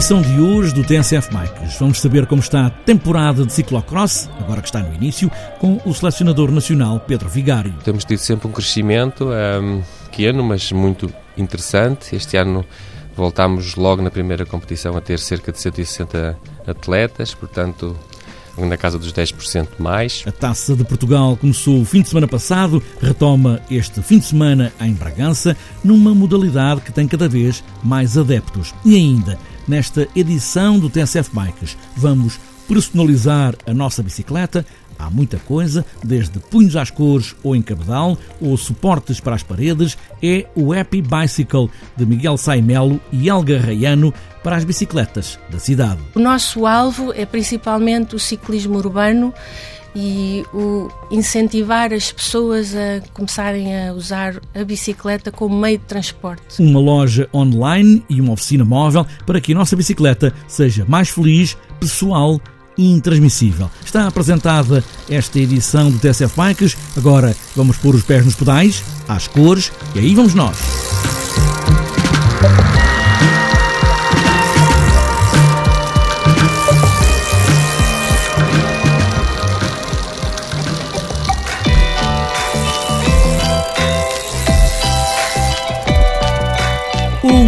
Edição 0.00 0.22
de 0.22 0.40
hoje 0.40 0.72
do 0.72 0.82
TSF 0.82 1.28
Bikes, 1.30 1.78
vamos 1.78 2.00
saber 2.00 2.24
como 2.24 2.40
está 2.40 2.68
a 2.68 2.70
temporada 2.70 3.44
de 3.44 3.52
ciclocross, 3.52 4.30
agora 4.38 4.62
que 4.62 4.68
está 4.68 4.80
no 4.80 4.94
início, 4.94 5.30
com 5.58 5.78
o 5.84 5.92
selecionador 5.92 6.50
nacional 6.50 6.98
Pedro 7.00 7.28
Vigário. 7.28 7.74
Temos 7.84 8.06
tido 8.06 8.18
sempre 8.18 8.48
um 8.48 8.50
crescimento 8.50 9.28
um, 9.28 9.82
pequeno, 10.06 10.42
mas 10.42 10.72
muito 10.72 11.12
interessante. 11.36 12.16
Este 12.16 12.38
ano 12.38 12.64
voltámos 13.14 13.74
logo 13.74 14.00
na 14.00 14.10
primeira 14.10 14.46
competição 14.46 14.96
a 14.96 15.02
ter 15.02 15.18
cerca 15.18 15.52
de 15.52 15.60
160 15.60 16.34
atletas, 16.66 17.34
portanto 17.34 17.94
na 18.56 18.76
casa 18.76 18.98
dos 18.98 19.12
10% 19.12 19.68
mais. 19.78 20.24
A 20.26 20.32
Taça 20.32 20.74
de 20.74 20.84
Portugal 20.84 21.36
começou 21.36 21.80
o 21.80 21.84
fim 21.84 22.02
de 22.02 22.08
semana 22.08 22.26
passado, 22.26 22.82
retoma 23.00 23.60
este 23.70 24.02
fim 24.02 24.18
de 24.18 24.24
semana 24.24 24.72
em 24.80 24.92
Bragança, 24.92 25.56
numa 25.84 26.14
modalidade 26.14 26.80
que 26.80 26.92
tem 26.92 27.06
cada 27.06 27.28
vez 27.28 27.62
mais 27.82 28.16
adeptos. 28.16 28.74
E 28.84 28.96
ainda, 28.96 29.38
nesta 29.70 30.08
edição 30.16 30.80
do 30.80 30.90
TSF 30.90 31.30
Bikes, 31.32 31.78
vamos 31.96 32.40
personalizar 32.66 33.54
a 33.64 33.72
nossa 33.72 34.02
bicicleta. 34.02 34.66
Há 34.98 35.08
muita 35.08 35.38
coisa, 35.38 35.86
desde 36.02 36.40
punhos 36.40 36.74
às 36.74 36.90
cores 36.90 37.36
ou 37.44 37.54
em 37.54 37.62
cabedal, 37.62 38.18
ou 38.40 38.56
suportes 38.56 39.20
para 39.20 39.36
as 39.36 39.44
paredes, 39.44 39.96
é 40.20 40.44
o 40.56 40.72
Happy 40.72 41.00
Bicycle 41.00 41.70
de 41.96 42.04
Miguel 42.04 42.36
Saimelo 42.36 43.00
e 43.12 43.28
Elga 43.28 43.60
Raiano 43.60 44.12
para 44.42 44.56
as 44.56 44.64
bicicletas 44.64 45.38
da 45.48 45.60
cidade. 45.60 46.00
O 46.16 46.18
nosso 46.18 46.66
alvo 46.66 47.12
é 47.14 47.24
principalmente 47.24 48.16
o 48.16 48.18
ciclismo 48.18 48.76
urbano 48.76 49.32
e 49.94 50.44
o 50.52 50.88
incentivar 51.10 51.92
as 51.92 52.12
pessoas 52.12 52.74
a 52.74 53.00
começarem 53.12 53.88
a 53.88 53.92
usar 53.92 54.40
a 54.54 54.64
bicicleta 54.64 55.32
como 55.32 55.58
meio 55.58 55.78
de 55.78 55.84
transporte. 55.84 56.60
Uma 56.62 56.80
loja 56.80 57.28
online 57.32 58.04
e 58.08 58.20
uma 58.20 58.32
oficina 58.32 58.64
móvel 58.64 59.06
para 59.26 59.40
que 59.40 59.52
a 59.52 59.54
nossa 59.54 59.76
bicicleta 59.76 60.32
seja 60.46 60.84
mais 60.88 61.08
feliz, 61.08 61.56
pessoal 61.78 62.40
intransmissível. 62.78 63.70
Está 63.84 64.06
apresentada 64.06 64.82
esta 65.08 65.38
edição 65.38 65.90
do 65.90 65.98
TSF 65.98 66.34
Bikes. 66.36 66.76
Agora 66.96 67.36
vamos 67.54 67.76
pôr 67.76 67.94
os 67.94 68.02
pés 68.02 68.24
nos 68.24 68.34
pedais, 68.34 68.82
às 69.08 69.28
cores, 69.28 69.72
e 69.94 69.98
aí 69.98 70.14
vamos 70.14 70.34
nós. 70.34 70.99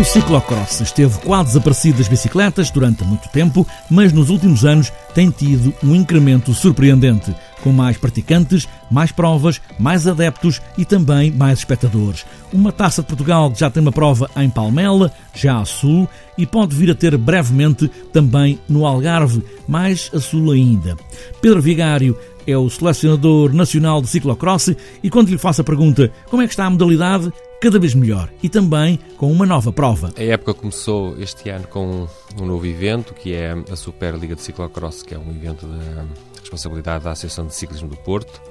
O 0.03 0.05
ciclocross 0.05 0.81
esteve 0.81 1.17
quase 1.21 1.51
desaparecido 1.51 1.99
das 1.99 2.09
bicicletas 2.09 2.73
durante 2.73 3.05
muito 3.05 3.29
tempo, 3.29 3.65
mas 3.89 4.13
nos 4.13 4.31
últimos 4.31 4.65
anos 4.65 4.93
tem 5.15 5.31
tido 5.31 5.73
um 5.81 5.95
incremento 5.95 6.53
surpreendente, 6.53 7.33
com 7.63 7.71
mais 7.71 7.97
praticantes, 7.97 8.67
mais 8.91 9.13
provas, 9.13 9.61
mais 9.79 10.09
adeptos 10.09 10.61
e 10.77 10.85
também 10.85 11.31
mais 11.31 11.61
espectadores. 11.61 12.27
Uma 12.53 12.73
taça 12.73 13.01
de 13.01 13.07
Portugal 13.07 13.53
que 13.53 13.61
já 13.61 13.71
tem 13.71 13.81
uma 13.81 13.93
prova 13.93 14.29
em 14.39 14.51
Palmela, 14.51 15.13
já 15.33 15.61
a 15.61 15.65
sul, 15.65 16.09
e 16.37 16.45
pode 16.45 16.75
vir 16.75 16.91
a 16.91 16.97
ter 16.97 17.17
brevemente 17.17 17.87
também 18.13 18.59
no 18.69 18.85
Algarve, 18.85 19.45
mais 19.69 20.11
a 20.13 20.19
sul 20.19 20.51
ainda. 20.51 20.97
Pedro 21.41 21.63
Vigário 21.63 22.19
é 22.45 22.57
o 22.57 22.69
selecionador 22.69 23.55
nacional 23.55 24.03
de 24.03 24.09
ciclocross 24.09 24.75
e 25.01 25.09
quando 25.09 25.29
lhe 25.29 25.39
faço 25.39 25.61
a 25.61 25.65
pergunta 25.65 26.11
como 26.29 26.43
é 26.43 26.47
que 26.49 26.55
está 26.55 26.65
a 26.65 26.71
modalidade, 26.71 27.33
cada 27.63 27.79
vez 27.79 27.95
melhor 27.95 28.29
e 28.43 28.49
também 28.49 28.99
com 29.17 29.31
uma 29.31 29.47
nova 29.47 29.73
prova. 29.73 30.13
A 30.19 30.23
época 30.25 30.53
começou 30.53 31.17
este 31.23 31.49
ano 31.49 31.69
com 31.69 32.09
um 32.37 32.45
novo 32.45 32.67
evento 32.67 33.15
que 33.15 33.35
é 33.35 33.53
a 33.71 33.77
Superliga 33.77 34.35
de 34.35 34.43
Ciclocross, 34.43 35.05
que 35.05 35.15
é 35.15 35.19
um 35.19 35.31
evento 35.31 35.65
de 35.65 36.41
responsabilidade 36.41 37.05
da 37.05 37.13
Associação 37.13 37.47
de 37.47 37.55
Ciclismo 37.55 37.89
do 37.89 37.97
Porto. 37.99 38.43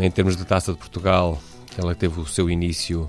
Em 0.00 0.10
termos 0.10 0.36
de 0.36 0.44
Taça 0.44 0.72
de 0.72 0.78
Portugal, 0.78 1.40
ela 1.78 1.94
teve 1.94 2.18
o 2.18 2.26
seu 2.26 2.50
início 2.50 3.08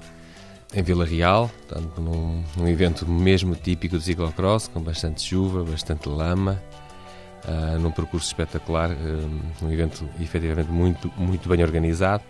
em 0.72 0.84
Vila 0.84 1.06
Real, 1.06 1.50
portanto, 1.68 2.00
num, 2.00 2.44
num 2.56 2.68
evento 2.68 3.10
mesmo 3.10 3.56
típico 3.56 3.98
de 3.98 4.04
ciclocross, 4.04 4.68
com 4.68 4.80
bastante 4.80 5.24
chuva, 5.24 5.64
bastante 5.64 6.08
lama, 6.08 6.62
uh, 7.46 7.80
num 7.80 7.90
percurso 7.90 8.28
espetacular, 8.28 8.92
uh, 8.92 9.66
um 9.66 9.72
evento 9.72 10.08
efetivamente 10.22 10.70
muito, 10.70 11.12
muito 11.18 11.50
bem 11.50 11.64
organizado. 11.64 12.24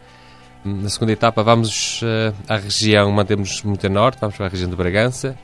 Na 0.64 0.90
segunda 0.90 1.14
etapa 1.14 1.44
vamos 1.44 2.02
uh, 2.02 2.34
à 2.48 2.58
região, 2.58 3.12
mantemos 3.12 3.62
muito 3.64 3.86
a 3.86 3.90
norte, 3.90 4.20
vamos 4.20 4.36
para 4.36 4.48
a 4.48 4.50
região 4.50 4.70
de 4.70 4.76
Bragança. 4.76 5.38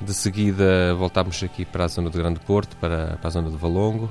De 0.00 0.14
seguida 0.14 0.94
voltamos 0.94 1.42
aqui 1.42 1.64
para 1.64 1.84
a 1.84 1.88
zona 1.88 2.08
do 2.08 2.16
Grande 2.18 2.40
Porto, 2.40 2.76
para, 2.76 3.18
para 3.20 3.28
a 3.28 3.30
zona 3.30 3.50
de 3.50 3.56
Valongo. 3.56 4.10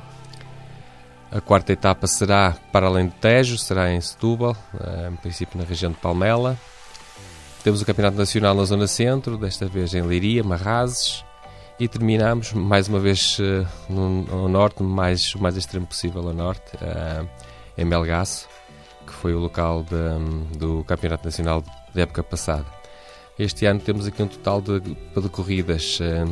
A 1.31 1.41
quarta 1.41 1.73
etapa 1.73 2.07
será 2.07 2.55
para 2.71 2.87
além 2.87 3.07
do 3.07 3.13
Tejo, 3.13 3.57
será 3.57 3.91
em 3.91 3.99
Setúbal, 3.99 4.55
uh, 4.73 5.11
em 5.11 5.15
princípio 5.17 5.59
na 5.59 5.65
região 5.65 5.91
de 5.91 5.97
Palmela. 5.97 6.57
Temos 7.63 7.81
o 7.81 7.85
Campeonato 7.85 8.17
Nacional 8.17 8.55
na 8.55 8.63
Zona 8.63 8.87
Centro, 8.87 9.37
desta 9.37 9.65
vez 9.65 9.93
em 9.93 10.01
Leiria, 10.01 10.43
Marrazes. 10.43 11.25
E 11.79 11.87
terminamos 11.87 12.53
mais 12.53 12.87
uma 12.87 12.99
vez 12.99 13.37
no, 13.87 14.23
no, 14.23 14.47
norte, 14.47 14.81
mais, 14.81 15.35
o 15.35 15.39
mais 15.39 15.57
extremo 15.57 15.85
possível 15.85 16.27
ao 16.27 16.33
norte, 16.33 16.71
em 17.77 17.85
Melgaço 17.85 18.47
que 19.07 19.13
foi 19.13 19.33
o 19.33 19.39
local 19.39 19.83
de, 19.83 20.57
do 20.57 20.83
Campeonato 20.83 21.25
Nacional 21.25 21.63
da 21.95 22.01
época 22.01 22.21
passada. 22.21 22.65
Este 23.39 23.65
ano 23.65 23.79
temos 23.79 24.05
aqui 24.05 24.21
um 24.21 24.27
total 24.27 24.61
de, 24.61 24.79
de 24.79 25.29
corridas. 25.29 25.99
Eh, 26.01 26.25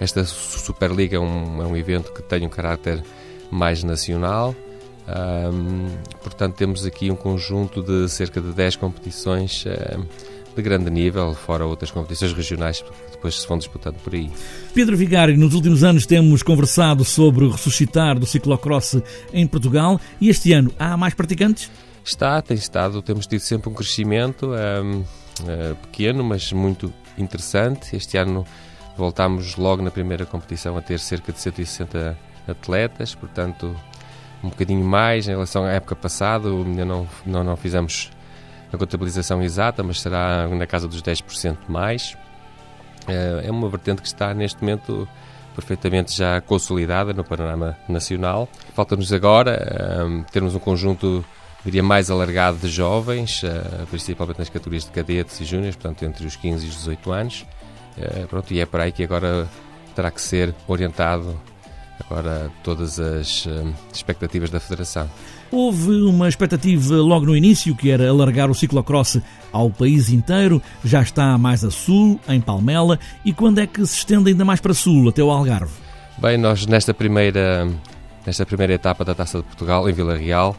esta 0.00 0.24
Superliga 0.24 1.16
é 1.16 1.20
um, 1.20 1.62
é 1.62 1.66
um 1.66 1.76
evento 1.76 2.12
que 2.12 2.22
tem 2.22 2.46
um 2.46 2.48
caráter 2.48 3.02
mais 3.50 3.82
nacional. 3.84 4.54
Um, 5.08 5.88
portanto, 6.22 6.54
temos 6.54 6.86
aqui 6.86 7.10
um 7.10 7.16
conjunto 7.16 7.82
de 7.82 8.08
cerca 8.08 8.40
de 8.40 8.52
10 8.52 8.76
competições 8.76 9.64
um, 9.66 10.04
de 10.54 10.62
grande 10.62 10.90
nível, 10.90 11.34
fora 11.34 11.66
outras 11.66 11.90
competições 11.90 12.32
regionais 12.32 12.80
que 12.80 12.90
depois 13.10 13.40
se 13.40 13.48
vão 13.48 13.58
disputando 13.58 13.96
por 13.96 14.14
aí. 14.14 14.30
Pedro 14.74 14.96
Vigário, 14.96 15.36
nos 15.36 15.54
últimos 15.54 15.82
anos 15.82 16.06
temos 16.06 16.42
conversado 16.42 17.04
sobre 17.04 17.44
o 17.44 17.50
ressuscitar 17.50 18.18
do 18.18 18.26
ciclocross 18.26 19.02
em 19.32 19.46
Portugal 19.46 20.00
e 20.20 20.28
este 20.28 20.52
ano 20.52 20.72
há 20.78 20.96
mais 20.96 21.14
praticantes? 21.14 21.70
Está, 22.04 22.42
tem 22.42 22.56
estado, 22.56 23.00
temos 23.00 23.26
tido 23.26 23.40
sempre 23.40 23.70
um 23.70 23.74
crescimento 23.74 24.50
uh, 24.50 25.04
eh, 25.46 25.74
pequeno, 25.82 26.24
mas 26.24 26.52
muito 26.52 26.92
interessante. 27.16 27.96
Este 27.96 28.16
ano 28.16 28.44
voltámos 28.96 29.56
logo 29.56 29.82
na 29.82 29.90
primeira 29.90 30.26
competição 30.26 30.76
a 30.76 30.82
ter 30.82 30.98
cerca 30.98 31.32
de 31.32 31.38
160 31.38 32.18
atletas, 32.46 33.14
portanto, 33.14 33.74
um 34.42 34.48
bocadinho 34.48 34.84
mais 34.84 35.28
em 35.28 35.30
relação 35.30 35.64
à 35.64 35.70
época 35.70 35.94
passada. 35.94 36.48
Ainda 36.48 36.84
não, 36.84 37.08
não, 37.24 37.44
não 37.44 37.56
fizemos 37.56 38.10
a 38.72 38.76
contabilização 38.76 39.42
exata, 39.42 39.82
mas 39.82 40.00
será 40.00 40.48
na 40.48 40.66
casa 40.66 40.88
dos 40.88 41.02
10% 41.02 41.56
mais. 41.68 42.16
Uh, 43.08 43.40
é 43.44 43.50
uma 43.50 43.68
vertente 43.68 44.02
que 44.02 44.08
está 44.08 44.34
neste 44.34 44.60
momento 44.60 45.08
perfeitamente 45.54 46.16
já 46.16 46.40
consolidada 46.40 47.12
no 47.12 47.22
panorama 47.22 47.76
nacional. 47.88 48.48
Falta-nos 48.74 49.12
agora 49.12 50.04
um, 50.06 50.22
termos 50.24 50.54
um 50.54 50.58
conjunto 50.58 51.24
diria, 51.64 51.82
mais 51.82 52.10
alargado 52.10 52.58
de 52.58 52.68
jovens, 52.68 53.42
uh, 53.42 53.86
principalmente 53.90 54.38
nas 54.38 54.48
categorias 54.48 54.84
de 54.84 54.90
cadetes 54.90 55.40
e 55.40 55.44
júniores, 55.44 55.76
portanto, 55.76 56.04
entre 56.04 56.26
os 56.26 56.36
15 56.36 56.66
e 56.66 56.68
os 56.68 56.76
18 56.76 57.12
anos. 57.12 57.46
Uh, 57.96 58.26
pronto, 58.28 58.52
e 58.52 58.60
é 58.60 58.66
para 58.66 58.84
aí 58.84 58.92
que 58.92 59.04
agora 59.04 59.48
terá 59.94 60.10
que 60.10 60.20
ser 60.20 60.54
orientado 60.66 61.38
agora 62.04 62.50
todas 62.62 62.98
as 62.98 63.46
uh, 63.46 63.72
expectativas 63.92 64.50
da 64.50 64.60
Federação. 64.60 65.08
Houve 65.50 65.90
uma 66.02 66.28
expectativa 66.28 66.96
logo 66.96 67.26
no 67.26 67.36
início, 67.36 67.74
que 67.76 67.90
era 67.90 68.08
alargar 68.08 68.50
o 68.50 68.54
ciclocross 68.54 69.20
ao 69.52 69.70
país 69.70 70.08
inteiro, 70.08 70.62
já 70.84 71.02
está 71.02 71.36
mais 71.36 71.62
a 71.62 71.70
sul, 71.70 72.18
em 72.28 72.40
Palmela, 72.40 72.98
e 73.24 73.32
quando 73.32 73.58
é 73.60 73.66
que 73.66 73.84
se 73.86 73.98
estende 73.98 74.30
ainda 74.30 74.44
mais 74.44 74.60
para 74.60 74.72
sul, 74.72 75.08
até 75.08 75.22
o 75.22 75.30
Algarve? 75.30 75.72
Bem, 76.18 76.38
nós 76.38 76.66
nesta 76.66 76.94
primeira, 76.94 77.68
nesta 78.24 78.46
primeira 78.46 78.72
etapa 78.72 79.04
da 79.04 79.14
Taça 79.14 79.38
de 79.38 79.44
Portugal, 79.44 79.88
em 79.88 79.92
Vila 79.92 80.16
Real, 80.16 80.56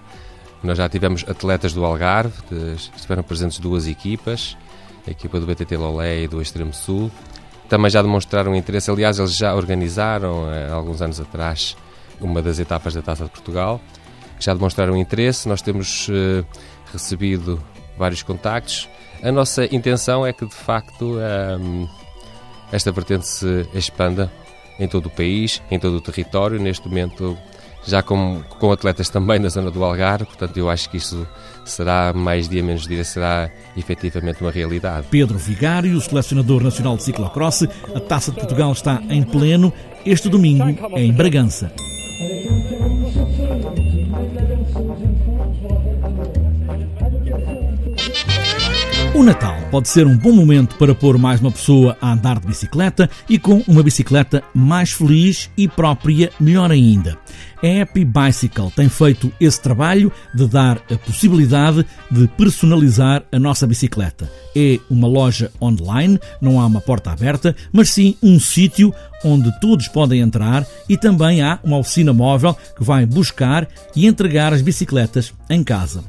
nós 0.63 0.77
já 0.77 0.87
tivemos 0.87 1.25
atletas 1.27 1.73
do 1.73 1.83
Algarve, 1.83 2.33
estiveram 2.95 3.21
presentes 3.21 3.59
duas 3.59 3.87
equipas, 3.87 4.57
a 5.05 5.11
equipa 5.11 5.39
do 5.39 5.45
BTT 5.45 5.75
Lolé 5.75 6.23
e 6.23 6.27
do 6.27 6.41
Extremo 6.41 6.73
Sul. 6.73 7.11
Também 7.67 7.89
já 7.89 8.01
demonstraram 8.01 8.55
interesse, 8.55 8.89
aliás, 8.89 9.19
eles 9.19 9.35
já 9.35 9.53
organizaram, 9.53 10.45
há 10.45 10.55
eh, 10.55 10.71
alguns 10.71 11.01
anos 11.01 11.19
atrás, 11.19 11.75
uma 12.21 12.41
das 12.41 12.59
etapas 12.59 12.93
da 12.93 13.01
Taça 13.01 13.25
de 13.25 13.29
Portugal, 13.31 13.81
já 14.39 14.53
demonstraram 14.53 14.95
interesse. 14.95 15.47
Nós 15.47 15.61
temos 15.61 16.07
uh, 16.09 16.45
recebido 16.91 17.61
vários 17.97 18.21
contactos. 18.21 18.89
A 19.21 19.31
nossa 19.31 19.65
intenção 19.73 20.25
é 20.25 20.33
que, 20.33 20.45
de 20.45 20.53
facto, 20.53 21.15
um, 21.15 21.19
ehm, 21.19 21.89
esta 22.71 22.91
vertente 22.91 23.27
se 23.27 23.67
expanda 23.73 24.31
em 24.79 24.87
todo 24.87 25.05
o 25.05 25.09
país, 25.09 25.61
em 25.71 25.79
todo 25.79 25.95
o 25.95 26.01
território. 26.01 26.59
Neste 26.59 26.87
momento 26.87 27.37
já 27.85 28.01
com, 28.01 28.41
com 28.59 28.71
atletas 28.71 29.09
também 29.09 29.39
na 29.39 29.49
zona 29.49 29.69
do 29.69 29.83
Algarve, 29.83 30.25
portanto 30.25 30.57
eu 30.57 30.69
acho 30.69 30.89
que 30.89 30.97
isso 30.97 31.27
será 31.65 32.13
mais 32.13 32.47
dia 32.47 32.63
menos 32.63 32.87
dia, 32.87 33.03
será 33.03 33.49
efetivamente 33.75 34.41
uma 34.41 34.51
realidade. 34.51 35.07
Pedro 35.09 35.37
Vigário, 35.37 35.99
selecionador 36.01 36.63
nacional 36.63 36.97
de 36.97 37.03
ciclocross, 37.03 37.63
a 37.63 37.99
Taça 37.99 38.31
de 38.31 38.37
Portugal 38.37 38.71
está 38.71 39.01
em 39.09 39.23
pleno 39.23 39.71
este 40.05 40.29
domingo 40.29 40.65
em 40.97 41.11
Bragança. 41.11 41.71
O 49.15 49.21
Natal 49.21 49.61
pode 49.69 49.89
ser 49.89 50.07
um 50.07 50.17
bom 50.17 50.31
momento 50.31 50.75
para 50.75 50.95
pôr 50.95 51.19
mais 51.19 51.39
uma 51.39 51.51
pessoa 51.51 51.95
a 52.01 52.13
andar 52.13 52.39
de 52.39 52.47
bicicleta 52.47 53.07
e 53.29 53.37
com 53.37 53.63
uma 53.67 53.83
bicicleta 53.83 54.43
mais 54.55 54.91
feliz 54.91 55.51
e 55.55 55.67
própria, 55.67 56.31
melhor 56.39 56.71
ainda. 56.71 57.15
A 57.61 57.83
Happy 57.83 58.03
Bicycle 58.03 58.71
tem 58.71 58.89
feito 58.89 59.31
esse 59.39 59.61
trabalho 59.61 60.11
de 60.33 60.47
dar 60.47 60.81
a 60.91 60.97
possibilidade 60.97 61.85
de 62.09 62.27
personalizar 62.29 63.23
a 63.31 63.37
nossa 63.37 63.67
bicicleta. 63.67 64.27
É 64.55 64.79
uma 64.89 65.07
loja 65.07 65.51
online, 65.61 66.19
não 66.41 66.59
há 66.59 66.65
uma 66.65 66.81
porta 66.81 67.11
aberta, 67.11 67.55
mas 67.71 67.91
sim 67.91 68.17
um 68.21 68.39
sítio 68.39 68.91
onde 69.23 69.51
todos 69.59 69.87
podem 69.87 70.21
entrar 70.21 70.65
e 70.87 70.97
também 70.97 71.41
há 71.41 71.59
uma 71.63 71.77
oficina 71.77 72.13
móvel 72.13 72.57
que 72.75 72.83
vai 72.83 73.05
buscar 73.05 73.67
e 73.95 74.05
entregar 74.05 74.53
as 74.53 74.61
bicicletas 74.61 75.33
em 75.49 75.63
casa. 75.63 76.03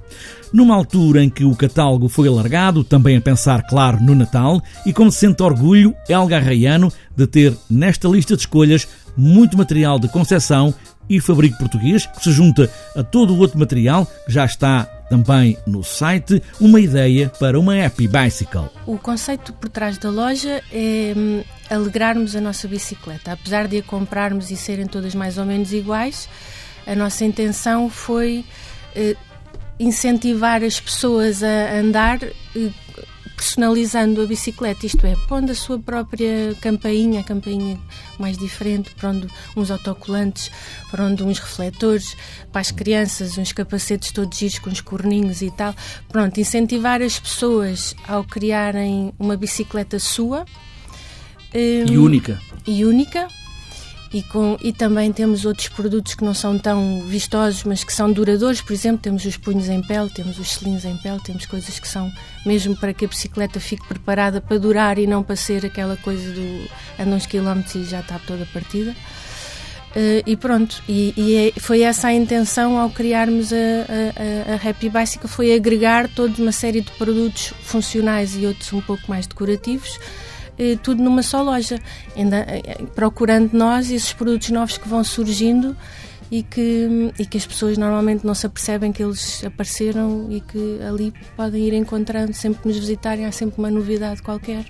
Numa 0.53 0.75
altura 0.75 1.23
em 1.23 1.29
que 1.29 1.45
o 1.45 1.57
catálogo 1.57 2.09
foi 2.09 2.29
alargado, 2.29 2.85
também 2.85 3.17
a 3.17 3.21
pensar, 3.21 3.67
claro, 3.67 4.01
no 4.01 4.15
Natal, 4.15 4.63
e 4.87 4.93
como 4.93 5.11
se 5.11 5.19
sente 5.19 5.43
orgulho, 5.43 5.95
Elga 6.09 6.37
Arraiano, 6.37 6.93
de 7.17 7.27
ter 7.27 7.57
nesta 7.69 8.07
lista 8.07 8.37
de 8.37 8.43
escolhas 8.43 8.87
muito 9.17 9.59
material 9.59 9.99
de 9.99 10.09
concessão 10.09 10.73
e 11.09 11.21
fabrico 11.21 11.59
português, 11.59 12.07
que 12.07 12.23
se 12.23 12.33
junta 12.33 12.71
a 12.97 13.03
todo 13.03 13.35
o 13.35 13.39
outro 13.39 13.59
material 13.59 14.07
que 14.27 14.33
já 14.33 14.45
está 14.45 14.89
também 15.09 15.57
no 15.67 15.83
site, 15.83 16.43
uma 16.61 16.81
ideia 16.81 17.31
para 17.39 17.59
uma 17.59 17.85
Happy 17.85 18.09
Bicycle. 18.09 18.69
O 18.87 18.99
conceito 18.99 19.53
por 19.53 19.69
trás 19.69 19.99
da 19.99 20.11
loja 20.11 20.63
é 20.73 21.15
hum, 21.17 21.43
alegrarmos 21.71 22.35
a 22.35 22.41
nossa 22.41 22.67
bicicleta. 22.67 23.33
Apesar 23.33 23.69
de 23.69 23.79
a 23.79 23.83
comprarmos 23.83 24.51
e 24.51 24.57
serem 24.57 24.87
todas 24.87 25.15
mais 25.15 25.39
ou 25.39 25.45
menos 25.45 25.73
iguais, 25.73 26.29
a 26.87 26.95
nossa 26.95 27.25
intenção 27.25 27.89
foi 27.89 28.45
eh, 28.95 29.17
incentivar 29.79 30.63
as 30.63 30.79
pessoas 30.81 31.43
a 31.43 31.79
andar 31.79 32.23
eh, 32.23 32.71
personalizando 33.45 34.23
a 34.23 34.27
bicicleta, 34.27 34.87
isto 34.87 35.07
é, 35.07 35.15
pondo 35.29 35.53
a 35.53 35.55
sua 35.55 35.79
própria 35.79 36.57
campainha, 36.63 37.21
a 37.21 37.23
campainha 37.23 37.79
mais 38.19 38.39
diferente, 38.39 38.91
pondo 38.99 39.29
uns 39.55 39.71
autocolantes, 39.71 40.51
pondo 40.91 41.27
uns 41.27 41.39
refletores 41.39 42.17
para 42.51 42.63
as 42.63 42.71
crianças, 42.71 43.37
uns 43.37 43.53
capacetes 43.53 44.13
todos 44.13 44.39
giros 44.39 44.59
com 44.59 44.71
uns 44.71 44.81
corninhos 44.81 45.43
e 45.43 45.51
tal. 45.51 45.75
Pronto, 46.09 46.41
incentivar 46.41 47.03
as 47.03 47.21
pessoas 47.21 47.95
ao 48.09 48.25
criarem 48.25 49.13
uma 49.19 49.37
bicicleta 49.37 49.99
sua. 49.99 50.47
E 51.53 51.99
única. 51.99 52.41
E 52.67 52.83
única, 52.83 53.29
e, 54.15 54.23
com, 54.23 54.57
e 54.63 54.73
também 54.73 55.13
temos 55.13 55.45
outros 55.45 55.67
produtos 55.67 56.15
que 56.15 56.23
não 56.23 56.33
são 56.33 56.57
tão 56.57 57.01
vistosos, 57.01 57.65
mas 57.65 57.83
que 57.83 57.93
são 57.93 58.13
duradouros. 58.13 58.61
Por 58.61 58.73
exemplo, 58.73 58.99
temos 58.99 59.25
os 59.25 59.37
punhos 59.37 59.69
em 59.69 59.83
pele, 59.83 60.09
temos 60.09 60.39
os 60.39 60.53
cilindros 60.53 60.85
em 60.85 60.97
pele, 60.97 61.19
temos 61.19 61.45
coisas 61.47 61.81
que 61.81 61.89
são 61.89 62.13
mesmo 62.47 62.77
para 62.77 62.95
que 62.95 63.05
a 63.05 63.09
bicicleta 63.09 63.59
fique 63.59 63.85
preparada 63.89 64.41
para 64.41 64.57
durar 64.57 65.01
e 65.01 65.07
não 65.09 65.25
para 65.25 65.35
ser 65.35 65.67
aquela 65.67 65.97
coisa 65.97 66.31
do 66.31 66.71
anda 66.97 67.17
uns 67.17 67.27
quilómetros 67.27 67.75
e 67.75 67.85
já 67.85 67.99
está 67.99 68.21
toda 68.21 68.47
partida. 68.53 68.93
Uh, 68.93 70.23
e 70.25 70.37
pronto, 70.37 70.81
e, 70.89 71.13
e 71.17 71.37
é, 71.37 71.61
foi 71.61 71.83
essa 71.83 72.09
a 72.09 72.13
intenção 72.13 72.79
ao 72.79 72.91
criarmos 72.91 73.53
a, 73.53 73.57
a, 73.57 74.55
a, 74.55 74.71
Happy 74.71 74.89
Bicycle, 74.89 75.29
foi 75.29 75.55
agregar 75.55 76.09
toda 76.09 76.41
uma 76.41 76.53
série 76.53 76.83
de 76.83 76.91
produtos 76.93 77.53
funcionais 77.63 78.37
e 78.37 78.47
outros 78.47 78.73
um 78.73 78.81
pouco 78.81 79.03
mais 79.09 79.27
decorativos 79.27 79.99
eh, 80.59 80.79
tudo 80.83 81.03
numa 81.03 81.23
só 81.23 81.43
loja, 81.43 81.81
ainda, 82.17 82.39
eh, 82.39 82.85
procurando 82.95 83.53
nós 83.53 83.91
esses 83.91 84.13
produtos 84.13 84.51
novos 84.51 84.79
que 84.79 84.89
vão 84.89 85.03
surgindo 85.03 85.77
e 86.31 86.43
que, 86.43 87.13
e 87.19 87.27
que 87.27 87.37
as 87.37 87.47
pessoas 87.47 87.79
normalmente 87.79 88.27
não 88.27 88.35
se 88.35 88.47
apercebem 88.47 88.93
que 88.93 89.03
eles 89.03 89.45
apareceram 89.45 90.27
e 90.31 90.41
que 90.41 90.81
ali 90.83 91.13
podem 91.37 91.63
ir 91.63 91.75
encontrando, 91.75 92.33
sempre 92.33 92.63
que 92.63 92.69
nos 92.69 92.79
visitarem, 92.79 93.27
há 93.27 93.33
sempre 93.33 93.59
uma 93.59 93.71
novidade 93.71 94.23
qualquer 94.23 94.65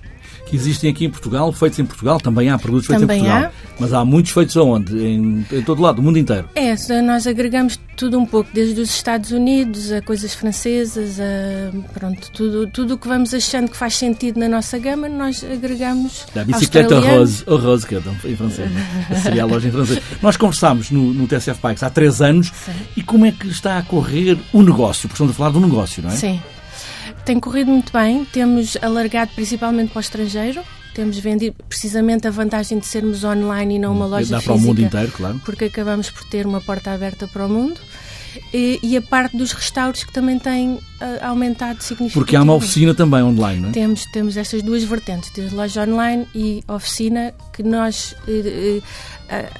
que 0.45 0.55
existem 0.55 0.89
aqui 0.89 1.05
em 1.05 1.09
Portugal, 1.09 1.51
feitos 1.51 1.79
em 1.79 1.85
Portugal, 1.85 2.19
também 2.19 2.49
há 2.49 2.57
produtos 2.57 2.87
feitos 2.87 3.01
também 3.01 3.19
em 3.19 3.23
Portugal. 3.23 3.51
Há. 3.51 3.75
Mas 3.79 3.93
há 3.93 4.05
muitos 4.05 4.31
feitos 4.31 4.55
aonde? 4.57 4.97
Em, 4.97 5.45
em 5.51 5.61
todo 5.61 5.81
lado, 5.81 5.95
do 5.95 6.01
mundo 6.01 6.17
inteiro. 6.17 6.49
É, 6.55 6.75
nós 7.01 7.27
agregamos 7.27 7.79
tudo 7.95 8.19
um 8.19 8.25
pouco, 8.25 8.49
desde 8.53 8.79
os 8.79 8.89
Estados 8.89 9.31
Unidos 9.31 9.91
a 9.91 10.01
coisas 10.01 10.33
francesas, 10.33 11.19
a 11.19 11.71
pronto, 11.93 12.29
tudo 12.31 12.67
tudo 12.67 12.95
o 12.95 12.97
que 12.97 13.07
vamos 13.07 13.33
achando 13.33 13.69
que 13.69 13.77
faz 13.77 13.95
sentido 13.95 14.39
na 14.39 14.49
nossa 14.49 14.77
gama, 14.77 15.07
nós 15.07 15.43
agregamos. 15.43 16.25
Da 16.33 16.43
bicicleta 16.43 16.99
rose, 16.99 17.43
ou 17.47 17.57
rose, 17.57 17.87
que 17.87 17.95
é 17.95 18.01
em 18.25 18.35
francês, 18.35 18.69
né? 18.71 18.85
seria 19.21 19.43
a 19.43 19.45
loja 19.45 19.67
em 19.67 19.71
francês. 19.71 20.01
Nós 20.21 20.37
conversámos 20.37 20.91
no, 20.91 21.13
no 21.13 21.27
TSF 21.27 21.59
Bikes 21.61 21.83
há 21.83 21.89
três 21.89 22.21
anos 22.21 22.51
Sim. 22.65 22.71
e 22.97 23.03
como 23.03 23.25
é 23.25 23.31
que 23.31 23.47
está 23.47 23.77
a 23.77 23.83
correr 23.83 24.37
o 24.51 24.61
negócio? 24.61 25.07
Porque 25.07 25.15
estamos 25.15 25.33
a 25.33 25.35
falar 25.35 25.49
do 25.51 25.59
negócio, 25.59 26.03
não 26.03 26.09
é? 26.09 26.15
Sim. 26.15 26.41
Tem 27.25 27.39
corrido 27.39 27.71
muito 27.71 27.91
bem, 27.91 28.23
temos 28.23 28.77
alargado 28.83 29.31
principalmente 29.33 29.89
para 29.89 29.97
o 29.97 30.01
estrangeiro, 30.01 30.61
temos 30.93 31.17
vendido 31.17 31.55
precisamente 31.67 32.27
a 32.27 32.31
vantagem 32.31 32.77
de 32.77 32.85
sermos 32.85 33.23
online 33.23 33.75
e 33.75 33.79
não 33.79 33.93
uma 33.93 34.05
loja 34.05 34.29
Dá 34.29 34.37
física. 34.39 34.53
para 34.53 34.61
o 34.61 34.63
mundo 34.63 34.79
inteiro, 34.79 35.11
claro. 35.11 35.41
Porque 35.43 35.65
acabamos 35.65 36.11
por 36.11 36.23
ter 36.25 36.45
uma 36.45 36.61
porta 36.61 36.91
aberta 36.91 37.27
para 37.27 37.47
o 37.47 37.49
mundo. 37.49 37.81
E, 38.53 38.79
e, 38.81 38.97
a 38.97 39.01
parte 39.01 39.37
dos 39.37 39.51
restauros 39.51 40.03
que 40.03 40.11
também 40.11 40.39
tem 40.39 40.73
uh, 40.73 40.81
aumentado 41.21 41.81
significativamente. 41.81 42.13
Porque 42.13 42.35
há 42.35 42.43
uma 42.43 42.53
oficina 42.53 42.93
também 42.93 43.21
online, 43.21 43.61
não 43.61 43.69
é? 43.69 43.71
Temos, 43.71 44.05
temos 44.11 44.37
estas 44.37 44.61
duas 44.61 44.83
vertentes, 44.83 45.29
temos 45.29 45.51
loja 45.51 45.83
online 45.83 46.27
e 46.33 46.63
oficina, 46.67 47.33
que 47.53 47.63
nós 47.63 48.15
uh, 48.27 48.77
uh, 48.77 48.81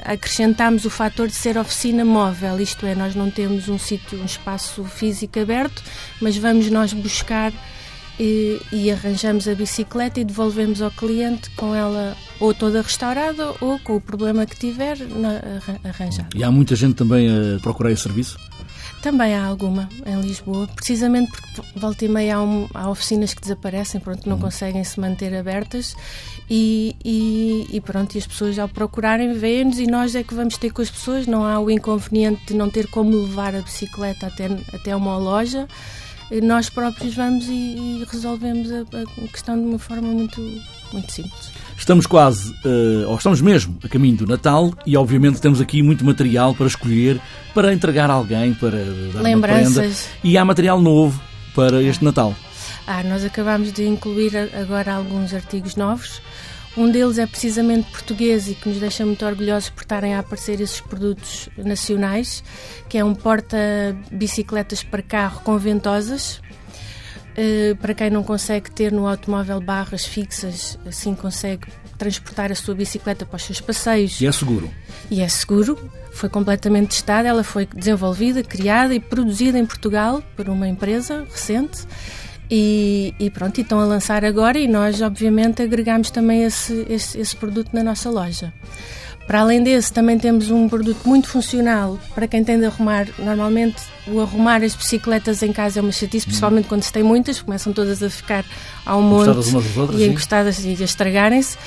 acrescentamos 0.06 0.86
o 0.86 0.90
fator 0.90 1.28
de 1.28 1.36
ser 1.36 1.58
oficina 1.58 2.06
móvel, 2.06 2.60
isto 2.60 2.86
é, 2.86 2.96
nós 2.96 3.16
não 3.16 3.30
temos 3.30 3.70
um 3.70 3.78
sítio, 3.78 4.20
um 4.20 4.26
espaço 4.26 4.84
físico 4.86 5.40
aberto, 5.40 5.84
mas 6.22 6.38
vamos 6.38 6.70
nós 6.70 6.94
buscar 6.94 7.52
e, 8.20 8.62
e, 8.72 8.92
arranjamos 8.92 9.48
a 9.48 9.56
bicicleta 9.56 10.20
e 10.20 10.24
devolvemos 10.24 10.82
ao 10.82 10.92
cliente 10.92 11.50
com 11.52 11.76
ela 11.76 12.16
ou 12.40 12.54
toda 12.54 12.82
restaurada 12.82 13.54
ou 13.62 13.80
com 13.80 13.96
o 13.96 14.02
problema 14.02 14.46
que 14.46 14.58
tiver 14.58 14.98
arranjado. 15.84 16.36
E 16.36 16.44
há 16.44 16.52
muita 16.52 16.76
gente 16.76 16.96
também 16.96 17.30
a 17.30 17.60
procurar 17.60 17.92
esse 17.92 18.04
serviço? 18.04 18.38
Também 19.02 19.36
há 19.36 19.46
alguma 19.46 19.88
em 20.04 20.20
Lisboa, 20.20 20.68
precisamente 20.76 21.32
porque 21.32 21.62
volta 21.76 22.04
e 22.04 22.08
meia 22.08 22.38
há, 22.38 22.42
um, 22.42 22.68
há 22.74 22.90
oficinas 22.90 23.36
que 23.36 23.42
desaparecem, 23.42 24.02
pronto, 24.02 24.28
não 24.28 24.36
uhum. 24.36 24.42
conseguem 24.42 24.84
se 24.84 25.00
manter 25.00 25.32
abertas 25.36 25.96
e, 26.50 26.96
e, 27.06 27.68
e, 27.72 27.82
pronto, 27.82 28.16
e 28.16 28.18
as 28.18 28.26
pessoas 28.26 28.58
ao 28.58 28.68
procurarem 28.68 29.34
vêm-nos 29.34 29.78
e 29.78 29.86
nós 29.86 30.16
é 30.16 30.24
que 30.24 30.34
vamos 30.34 30.58
ter 30.58 30.72
com 30.72 30.82
as 30.82 30.90
pessoas, 30.90 31.28
não 31.28 31.46
há 31.46 31.60
o 31.60 31.70
inconveniente 31.70 32.48
de 32.48 32.56
não 32.56 32.68
ter 32.68 32.88
como 32.88 33.12
levar 33.12 33.56
a 33.56 33.62
bicicleta 33.62 34.26
até, 34.26 34.46
até 34.74 34.96
uma 34.96 35.18
loja, 35.18 35.68
nós 36.42 36.70
próprios 36.70 37.14
vamos 37.14 37.48
e, 37.48 37.52
e 37.52 38.08
resolvemos 38.10 38.72
a, 38.72 38.82
a 38.82 39.28
questão 39.28 39.56
de 39.56 39.68
uma 39.68 39.78
forma 39.78 40.08
muito, 40.08 40.42
muito 40.92 41.12
simples. 41.12 41.52
Estamos 41.78 42.06
quase, 42.08 42.52
uh, 42.66 43.08
ou 43.08 43.16
estamos 43.16 43.42
mesmo, 43.42 43.78
a 43.84 43.88
caminho 43.88 44.18
do 44.18 44.28
Natal 44.28 44.74
e, 44.86 44.96
obviamente, 44.98 45.40
temos 45.40 45.62
aqui 45.62 45.84
muito 45.84 46.04
material 46.04 46.56
para 46.56 46.68
escolher, 46.68 47.20
para 47.54 47.74
entregar 47.74 48.10
a 48.10 48.14
alguém, 48.14 48.54
para 48.54 48.78
dar 49.14 49.22
Lembranças. 49.22 49.76
uma 49.76 49.82
prenda. 49.82 49.96
E 50.24 50.38
há 50.38 50.46
material 50.46 50.82
novo 50.82 51.22
para 51.54 51.82
este 51.82 52.04
Natal. 52.04 52.34
Ah, 52.88 53.04
nós 53.04 53.24
acabamos 53.24 53.72
de 53.72 53.86
incluir 53.86 54.36
agora 54.54 54.94
alguns 54.94 55.34
artigos 55.34 55.76
novos. 55.76 56.22
Um 56.78 56.92
deles 56.92 57.18
é 57.18 57.26
precisamente 57.26 57.90
português 57.90 58.50
e 58.50 58.54
que 58.54 58.68
nos 58.68 58.80
deixa 58.80 59.06
muito 59.06 59.26
orgulhosos 59.26 59.70
por 59.70 59.84
estarem 59.84 60.14
a 60.14 60.20
aparecer 60.20 60.60
esses 60.60 60.82
produtos 60.82 61.48
nacionais, 61.58 62.44
que 62.90 62.98
é 62.98 63.04
um 63.04 63.16
porta-bicicletas 63.16 64.84
para 64.84 65.02
carro 65.02 65.42
com 65.42 65.58
ventosas, 65.58 66.42
Uh, 67.38 67.76
para 67.78 67.94
quem 67.94 68.10
não 68.10 68.24
consegue 68.24 68.72
ter 68.72 68.92
no 68.94 69.08
automóvel 69.08 69.60
barras 69.60 70.06
fixas, 70.06 70.80
assim 70.86 71.14
consegue 71.14 71.68
transportar 71.98 72.52
a 72.52 72.56
sua 72.56 72.74
bicicleta 72.74 73.26
para 73.26 73.36
os 73.36 73.44
seus 73.44 73.60
passeios. 73.60 74.22
E 74.22 74.26
é 74.26 74.32
seguro? 74.32 74.72
E 75.12 75.22
é 75.22 75.28
seguro. 75.28 75.78
Foi 76.14 76.30
completamente 76.30 76.92
testada, 76.92 77.28
ela 77.28 77.44
foi 77.44 77.66
desenvolvida, 77.66 78.42
criada 78.42 78.96
e 78.96 79.02
produzida 79.02 79.60
em 79.60 79.66
Portugal 79.66 80.24
por 80.36 80.48
uma 80.48 80.68
empresa 80.68 81.26
recente. 81.30 81.86
E, 82.50 83.14
e 83.20 83.30
pronto, 83.30 83.58
e 83.58 83.62
estão 83.62 83.80
a 83.80 83.86
lançar 83.86 84.24
agora 84.24 84.60
e 84.60 84.68
nós 84.68 85.02
obviamente 85.02 85.62
agregamos 85.62 86.12
também 86.12 86.44
esse, 86.44 86.86
esse, 86.90 87.20
esse 87.20 87.36
produto 87.36 87.70
na 87.74 87.84
nossa 87.84 88.10
loja. 88.10 88.54
Para 89.28 89.42
além 89.42 89.64
desse, 89.64 89.92
também 89.92 90.20
temos 90.20 90.52
um 90.52 90.70
produto 90.70 91.00
muito 91.06 91.28
funcional 91.28 91.98
para 92.14 92.28
quem 92.28 92.44
tem 92.44 92.60
de 92.60 92.66
arrumar. 92.66 93.08
Normalmente, 93.18 93.82
o 94.08 94.22
arrumar 94.22 94.64
as 94.64 94.76
bicicletas 94.76 95.42
em 95.42 95.52
casa 95.52 95.80
é 95.80 95.82
uma 95.82 95.92
chatice, 95.92 96.28
principalmente 96.28 96.68
quando 96.68 96.84
se 96.84 96.94
tem 96.94 97.02
muitas, 97.02 97.42
começam 97.42 97.74
todas 97.74 98.04
a 98.04 98.10
ficar 98.10 98.46
ao 98.86 99.02
monte 99.02 99.30
outras, 99.30 100.00
e 100.00 100.06
encostadas 100.06 100.64
e 100.64 100.70
a 100.70 100.86
estragarem-se. 100.86 101.58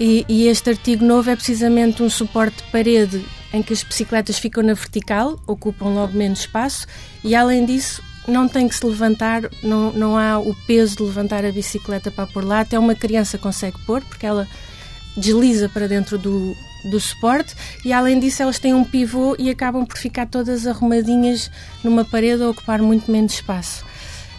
E, 0.00 0.24
e, 0.26 0.48
este 0.48 0.70
artigo 0.70 1.04
novo 1.04 1.28
é 1.28 1.36
precisamente 1.36 2.02
um 2.02 2.08
suporte 2.08 2.56
de 2.56 2.70
parede 2.72 3.22
em 3.52 3.62
que 3.62 3.74
as 3.74 3.82
bicicletas 3.82 4.38
ficam 4.38 4.62
na 4.62 4.72
vertical, 4.72 5.38
ocupam 5.46 5.90
logo 5.90 6.16
menos 6.16 6.40
espaço 6.40 6.86
e, 7.22 7.34
além 7.34 7.66
disso, 7.66 8.02
não 8.26 8.48
tem 8.48 8.66
que 8.66 8.74
se 8.74 8.86
levantar, 8.86 9.42
não, 9.62 9.92
não 9.92 10.16
há 10.16 10.38
o 10.38 10.54
peso 10.66 10.96
de 10.96 11.02
levantar 11.02 11.44
a 11.44 11.52
bicicleta 11.52 12.10
para 12.10 12.26
pôr 12.26 12.42
lá. 12.42 12.60
Até 12.60 12.78
uma 12.78 12.94
criança 12.94 13.36
consegue 13.36 13.78
pôr, 13.84 14.02
porque 14.02 14.24
ela 14.24 14.48
desliza 15.16 15.68
para 15.68 15.86
dentro 15.86 16.16
do, 16.16 16.56
do 16.84 16.98
suporte 16.98 17.54
e 17.84 17.92
além 17.92 18.18
disso 18.18 18.42
elas 18.42 18.58
têm 18.58 18.74
um 18.74 18.84
pivô 18.84 19.36
e 19.38 19.50
acabam 19.50 19.86
por 19.86 19.96
ficar 19.96 20.26
todas 20.26 20.66
arrumadinhas 20.66 21.50
numa 21.82 22.04
parede 22.04 22.42
a 22.42 22.50
ocupar 22.50 22.80
muito 22.80 23.10
menos 23.10 23.34
espaço. 23.34 23.84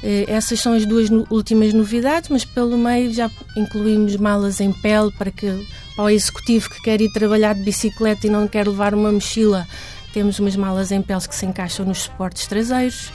Eh, 0.03 0.25
essas 0.27 0.59
são 0.59 0.73
as 0.73 0.85
duas 0.85 1.09
últimas 1.29 1.73
novidades, 1.73 2.29
mas 2.29 2.43
pelo 2.43 2.77
meio 2.77 3.13
já 3.13 3.31
incluímos 3.55 4.17
malas 4.17 4.59
em 4.59 4.73
pele 4.73 5.12
para 5.17 5.31
que 5.31 5.65
para 5.95 6.05
o 6.05 6.09
executivo 6.09 6.69
que 6.69 6.81
quer 6.81 7.00
ir 7.01 7.12
trabalhar 7.13 7.53
de 7.53 7.62
bicicleta 7.62 8.27
e 8.27 8.29
não 8.29 8.47
quer 8.47 8.67
levar 8.67 8.95
uma 8.95 9.12
mochila, 9.12 9.67
temos 10.12 10.39
umas 10.39 10.55
malas 10.55 10.91
em 10.91 11.01
pele 11.01 11.21
que 11.27 11.35
se 11.35 11.45
encaixam 11.45 11.85
nos 11.85 12.03
suportes 12.03 12.47
traseiros 12.47 13.12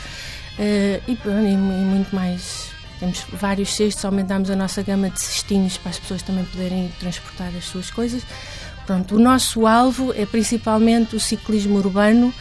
eh, 0.58 1.00
e, 1.06 1.12
e 1.12 1.56
muito 1.56 2.14
mais 2.14 2.68
temos 2.98 3.24
vários 3.32 3.74
cestos, 3.74 4.04
aumentamos 4.04 4.50
a 4.50 4.56
nossa 4.56 4.82
gama 4.82 5.08
de 5.08 5.20
cestinhos 5.20 5.76
para 5.76 5.90
as 5.90 5.98
pessoas 5.98 6.22
também 6.22 6.44
poderem 6.46 6.90
transportar 6.98 7.52
as 7.56 7.64
suas 7.64 7.90
coisas. 7.90 8.22
Pronto, 8.88 9.16
o 9.16 9.18
nosso 9.18 9.66
alvo 9.66 10.14
é 10.14 10.24
principalmente 10.24 11.14
o 11.14 11.20
ciclismo 11.20 11.76
urbano 11.76 12.32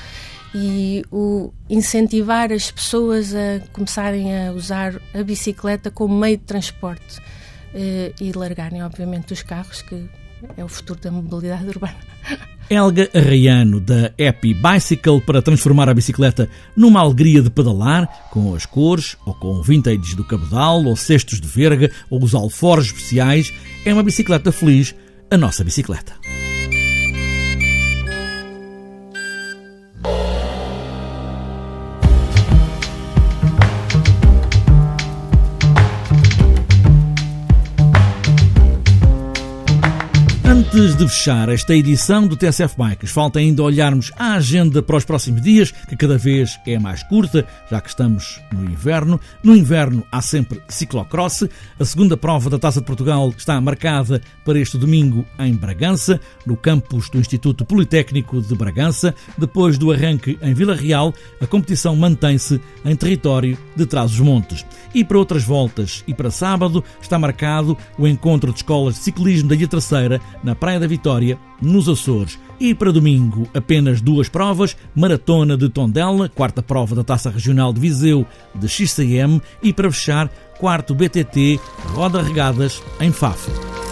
e 0.56 1.04
o 1.12 1.52
incentivar 1.70 2.54
as 2.54 2.72
pessoas 2.72 3.36
a 3.36 3.60
começarem 3.74 4.48
a 4.48 4.54
usar 4.54 4.96
a 5.14 5.24
bicicleta 5.24 5.92
como 5.92 6.18
meio 6.18 6.38
de 6.38 6.44
transporte 6.46 7.20
eh, 7.74 8.14
e 8.22 8.32
largarem, 8.32 8.82
obviamente, 8.82 9.34
os 9.34 9.42
carros, 9.42 9.82
que 9.82 10.10
é 10.56 10.64
o 10.64 10.70
futuro 10.70 11.02
da 11.02 11.12
mobilidade 11.12 11.68
urbana. 11.68 11.98
Helga 12.70 13.10
Arraiano, 13.14 13.82
da 13.82 14.14
Happy 14.18 14.54
Bicycle, 14.54 15.20
para 15.20 15.42
transformar 15.42 15.90
a 15.90 15.94
bicicleta 15.94 16.50
numa 16.78 17.02
alegria 17.02 17.42
de 17.42 17.50
pedalar, 17.50 18.08
com 18.32 18.56
as 18.56 18.66
cores, 18.66 19.18
ou 19.26 19.34
com 19.34 19.62
vintage 19.62 20.16
do 20.16 20.24
cabedal, 20.24 20.82
ou 20.86 20.96
cestos 20.96 21.42
de 21.42 21.48
verga, 21.48 21.92
ou 22.10 22.24
os 22.24 22.34
alforjes 22.34 22.94
especiais, 22.94 23.54
é 23.86 23.94
uma 23.94 24.02
bicicleta 24.02 24.50
feliz, 24.50 24.96
a 25.30 25.36
nossa 25.36 25.62
bicicleta. 25.62 26.14
De 40.98 41.08
fechar 41.08 41.48
esta 41.50 41.76
edição 41.76 42.26
do 42.26 42.36
TSF 42.36 42.76
Bikes, 42.76 43.12
falta 43.12 43.38
ainda 43.38 43.62
olharmos 43.62 44.12
a 44.18 44.34
agenda 44.34 44.82
para 44.82 44.98
os 44.98 45.06
próximos 45.06 45.44
dias, 45.44 45.70
que 45.70 45.96
cada 45.96 46.18
vez 46.18 46.60
é 46.66 46.80
mais 46.80 47.04
curta, 47.04 47.46
já 47.70 47.80
que 47.80 47.90
estamos 47.90 48.42
no 48.52 48.64
inverno. 48.64 49.22
No 49.44 49.56
inverno 49.56 50.04
há 50.12 50.24
sempre 50.24 50.60
ciclocross. 50.68 51.44
A 51.80 51.86
segunda 51.86 52.18
prova 52.18 52.50
da 52.50 52.58
Taça 52.58 52.80
de 52.80 52.88
Portugal 52.88 53.32
está 53.38 53.62
marcada 53.62 54.20
para 54.44 54.58
este 54.58 54.76
domingo 54.76 55.24
em 55.38 55.54
Bragança, 55.54 56.20
no 56.48 56.58
campus 56.58 57.12
do 57.12 57.20
Instituto 57.20 57.64
Politécnico 57.64 58.42
de 58.42 58.56
Bragança. 58.56 59.14
Depois 59.38 59.78
do 59.78 59.92
arranque 59.92 60.40
em 60.42 60.54
Vila 60.56 60.74
Real, 60.74 61.14
a 61.40 61.46
competição 61.46 61.96
mantém-se 61.96 62.60
em 62.84 62.96
território 62.96 63.56
de 63.76 63.86
Trás-os-Montes. 63.86 64.66
E 64.96 65.04
para 65.04 65.20
outras 65.20 65.44
voltas 65.44 66.04
e 66.08 66.14
para 66.14 66.32
sábado 66.32 66.84
está 67.00 67.20
marcado 67.20 67.78
o 68.00 68.08
encontro 68.08 68.52
de 68.52 68.58
escolas 68.58 68.96
de 68.96 69.02
ciclismo 69.02 69.50
da 69.50 69.54
Ilha 69.54 69.68
Terceira 69.68 70.20
na 70.44 70.56
Praia 70.56 70.80
da 70.80 70.87
Vitória, 70.88 71.38
nos 71.62 71.88
Açores. 71.88 72.40
E 72.60 72.74
para 72.74 72.92
domingo, 72.92 73.48
apenas 73.54 74.02
duas 74.02 74.30
provas: 74.30 74.76
Maratona 74.96 75.56
de 75.56 75.70
Tondela, 75.70 76.30
quarta 76.30 76.62
prova 76.62 76.96
da 76.96 77.04
Taça 77.04 77.30
Regional 77.30 77.72
de 77.72 77.80
Viseu 77.80 78.26
de 78.56 78.68
XCM 78.68 79.42
e 79.62 79.72
para 79.72 79.92
fechar, 79.92 80.30
quarto 80.60 80.96
BTT 80.96 81.60
Roda 81.94 82.22
Regadas 82.22 82.82
em 83.00 83.12
Fafo. 83.12 83.87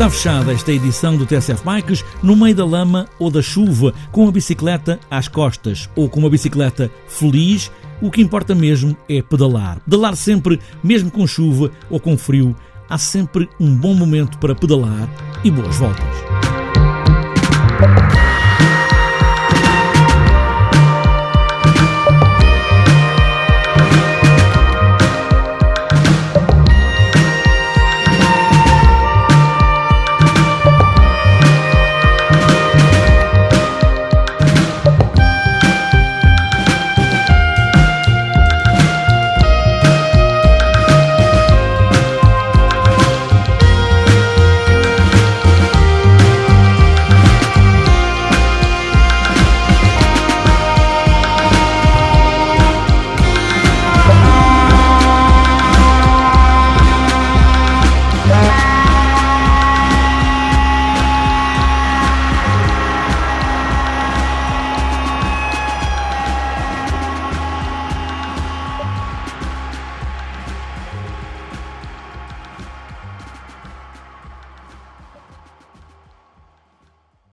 Está 0.00 0.08
fechada 0.08 0.52
esta 0.54 0.72
edição 0.72 1.14
do 1.14 1.26
TSF 1.26 1.62
Bikes 1.62 2.02
no 2.22 2.34
meio 2.34 2.56
da 2.56 2.64
lama 2.64 3.06
ou 3.18 3.30
da 3.30 3.42
chuva, 3.42 3.92
com 4.10 4.26
a 4.26 4.32
bicicleta 4.32 4.98
às 5.10 5.28
costas 5.28 5.90
ou 5.94 6.08
com 6.08 6.20
uma 6.20 6.30
bicicleta 6.30 6.90
feliz. 7.06 7.70
O 8.00 8.10
que 8.10 8.22
importa 8.22 8.54
mesmo 8.54 8.96
é 9.06 9.20
pedalar. 9.20 9.78
Pedalar 9.80 10.16
sempre, 10.16 10.58
mesmo 10.82 11.10
com 11.10 11.26
chuva 11.26 11.70
ou 11.90 12.00
com 12.00 12.16
frio, 12.16 12.56
há 12.88 12.96
sempre 12.96 13.46
um 13.60 13.76
bom 13.76 13.92
momento 13.92 14.38
para 14.38 14.54
pedalar 14.54 15.06
e 15.44 15.50
boas 15.50 15.76
voltas. 15.76 16.39